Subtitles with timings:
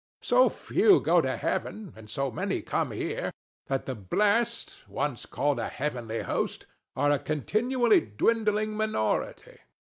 [0.23, 3.31] So few go to Heaven, and so many come here,
[3.67, 9.59] that the blest, once called a heavenly host, are a continually dwindling minority.